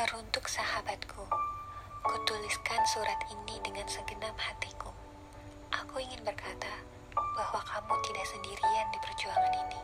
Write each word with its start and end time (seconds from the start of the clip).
Teruntuk 0.00 0.48
sahabatku, 0.48 1.28
kutuliskan 2.00 2.80
surat 2.88 3.20
ini 3.28 3.60
dengan 3.60 3.84
segenap 3.84 4.32
hatiku. 4.32 4.88
Aku 5.68 6.00
ingin 6.00 6.24
berkata 6.24 6.72
bahwa 7.36 7.60
kamu 7.60 8.00
tidak 8.08 8.24
sendirian 8.32 8.88
di 8.96 8.98
perjuangan 9.04 9.52
ini. 9.60 9.80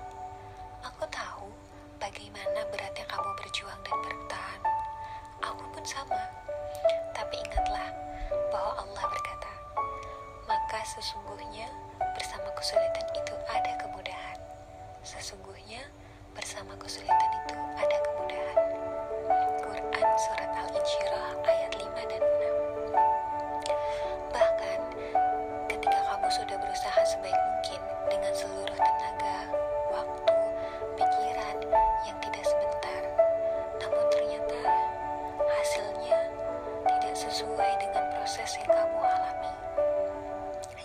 Aku 0.88 1.04
tahu 1.12 1.52
bagaimana 2.00 2.64
beratnya 2.72 3.04
kamu 3.12 3.28
berjuang 3.44 3.76
dan 3.84 3.96
bertahan. 4.08 4.60
Aku 5.52 5.68
pun 5.76 5.84
sama. 5.84 6.24
Tapi 7.12 7.36
ingatlah 7.36 7.92
bahwa 8.48 8.88
Allah 8.88 9.04
berkata, 9.12 9.52
maka 10.48 10.80
sesungguhnya 10.96 11.68
bersama 12.16 12.48
kesulitan 12.56 13.04
itu 13.20 13.36
ada 13.52 13.75
sesuai 37.36 37.72
dengan 37.84 38.00
proses 38.16 38.48
yang 38.56 38.72
kamu 38.72 38.96
alami. 38.96 39.52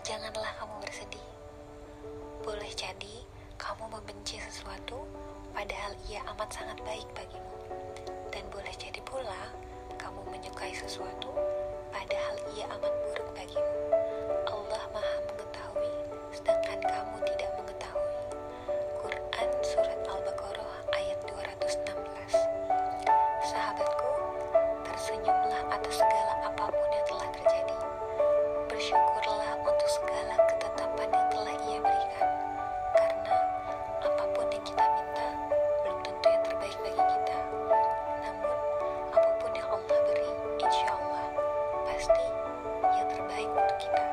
Janganlah 0.04 0.52
kamu 0.60 0.84
bersedih. 0.84 1.28
Boleh 2.44 2.68
jadi 2.76 3.24
kamu 3.56 3.88
membenci 3.88 4.36
sesuatu 4.36 5.08
padahal 5.56 5.96
ia 6.12 6.20
amat 6.36 6.52
sangat 6.52 6.76
baik 6.84 7.08
bagimu. 7.16 7.56
Dan 8.36 8.44
boleh 8.52 8.76
jadi 8.76 9.00
pula 9.08 9.48
bersenyumlah 25.12 25.64
atas 25.76 26.00
segala 26.00 26.34
apa 26.40 26.72
pun 26.72 26.90
yang 26.96 27.04
telah 27.12 27.28
terjadi. 27.36 27.76
Bersyukurlah 28.72 29.60
untuk 29.60 29.90
segala 30.00 30.40
ketetapan 30.48 31.10
yang 31.12 31.28
telah 31.36 31.56
ia 31.68 31.80
berikan, 31.84 32.32
karena 32.96 33.36
apa 34.08 34.24
pun 34.32 34.48
yang 34.48 34.64
kita 34.64 34.80
minta 34.80 35.28
belum 35.84 36.00
tentu 36.08 36.28
yang 36.32 36.44
terbaik 36.48 36.78
bagi 36.80 37.04
kita. 37.12 37.38
Namun, 38.24 38.56
apa 39.12 39.30
pun 39.44 39.52
yang 39.52 39.68
Allah 39.68 40.00
beri, 40.08 40.32
insya 40.64 40.88
Allah 40.96 41.28
pasti 41.92 42.26
yang 42.96 43.08
terbaik 43.12 43.50
untuk 43.52 43.78
kita. 43.84 44.11